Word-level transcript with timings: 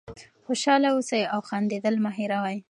خوشحاله 0.45 0.87
اوسئ 0.95 1.21
او 1.33 1.39
خندېدل 1.49 1.95
مه 2.03 2.11
هېروئ. 2.17 2.57